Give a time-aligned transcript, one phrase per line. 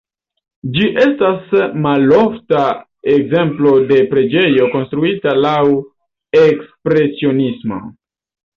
[0.77, 1.51] Ĝi estas
[1.83, 2.63] malofta
[3.17, 5.55] ekzemplo de preĝejo konstruita laŭ
[6.43, 7.83] ekspresionismo.